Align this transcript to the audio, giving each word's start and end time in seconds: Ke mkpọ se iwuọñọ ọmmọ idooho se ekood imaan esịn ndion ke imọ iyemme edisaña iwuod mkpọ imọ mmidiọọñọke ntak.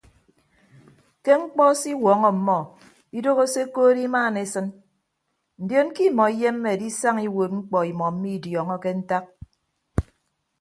Ke 1.23 1.31
mkpọ 1.41 1.63
se 1.79 1.87
iwuọñọ 1.93 2.27
ọmmọ 2.33 2.57
idooho 3.17 3.43
se 3.53 3.59
ekood 3.65 3.97
imaan 4.07 4.35
esịn 4.43 4.67
ndion 5.63 5.87
ke 5.95 6.01
imọ 6.09 6.23
iyemme 6.35 6.67
edisaña 6.75 7.21
iwuod 7.27 7.51
mkpọ 7.59 7.77
imọ 7.91 8.05
mmidiọọñọke 8.13 8.89
ntak. 8.99 9.25